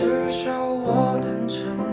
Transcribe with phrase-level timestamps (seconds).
[0.00, 1.89] 至少我坦诚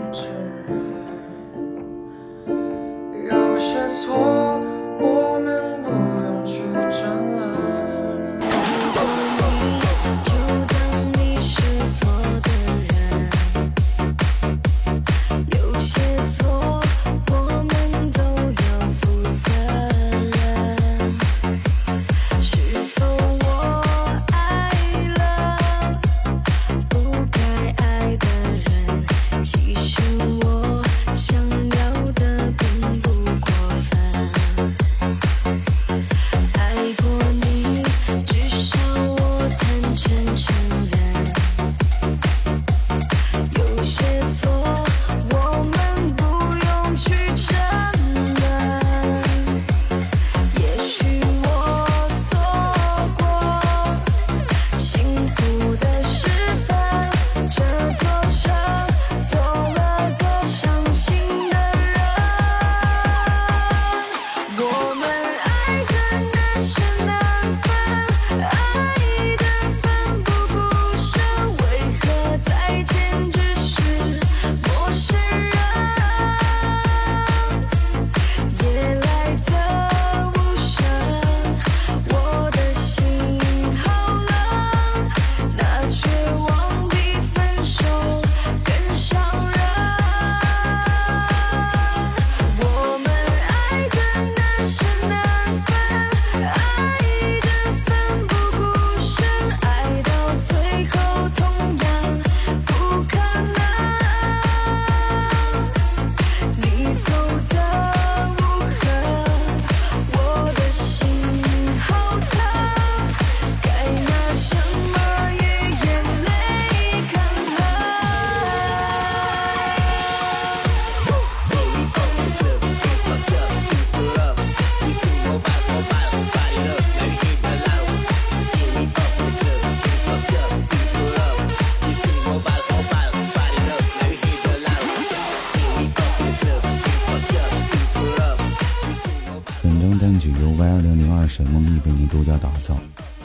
[140.68, 142.76] 二零零二沈梦艺为您独家打造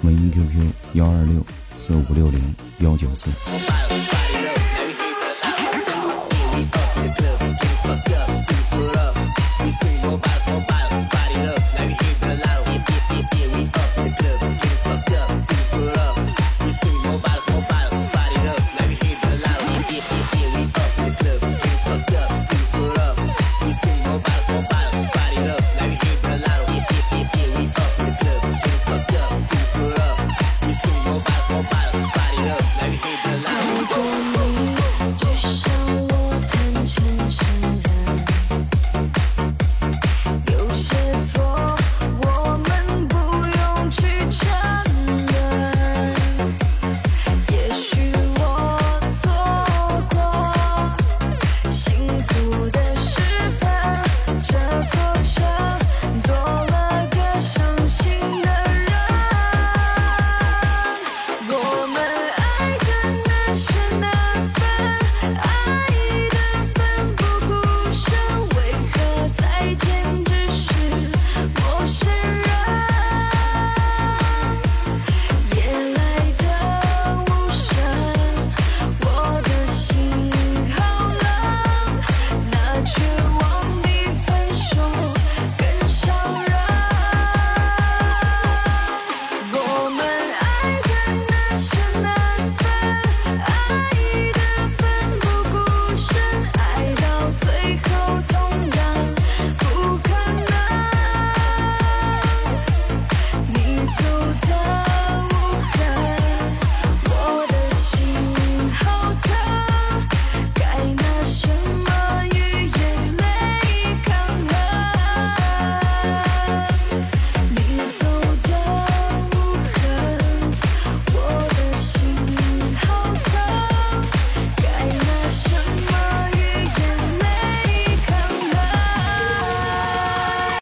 [0.03, 1.45] 微信 qq 幺二六
[1.75, 4.22] 四五六零幺九四。